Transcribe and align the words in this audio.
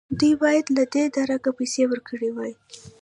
دوی 0.19 0.33
باید 0.43 0.65
له 0.77 0.83
دې 0.93 1.03
درکه 1.17 1.51
پیسې 1.57 1.83
ورکړې 1.87 2.29
وای. 2.33 2.53